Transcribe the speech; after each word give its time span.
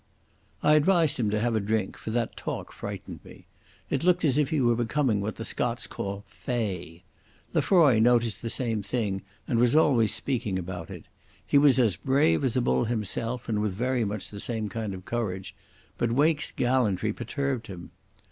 I 0.63 0.73
advised 0.73 1.19
him 1.19 1.29
to 1.29 1.39
have 1.39 1.55
a 1.55 1.59
drink, 1.59 1.95
for 1.95 2.09
that 2.09 2.35
talk 2.35 2.71
frightened 2.71 3.19
me. 3.23 3.45
It 3.91 4.03
looked 4.03 4.25
as 4.25 4.35
if 4.39 4.49
he 4.49 4.59
were 4.59 4.73
becoming 4.75 5.21
what 5.21 5.35
the 5.35 5.45
Scots 5.45 5.85
call 5.85 6.23
"fey". 6.25 7.03
Lefroy 7.53 7.99
noticed 7.99 8.41
the 8.41 8.49
same 8.49 8.81
thing 8.81 9.21
and 9.47 9.59
was 9.59 9.75
always 9.75 10.11
speaking 10.11 10.57
about 10.57 10.89
it. 10.89 11.03
He 11.45 11.59
was 11.59 11.77
as 11.77 11.97
brave 11.97 12.43
as 12.43 12.57
a 12.57 12.61
bull 12.61 12.85
himself, 12.85 13.47
and 13.47 13.61
with 13.61 13.73
very 13.73 14.03
much 14.03 14.31
the 14.31 14.39
same 14.39 14.69
kind 14.69 14.95
of 14.95 15.05
courage; 15.05 15.53
but 15.99 16.11
Wake's 16.11 16.51
gallantry 16.51 17.13
perturbed 17.13 17.67
him. 17.67 17.91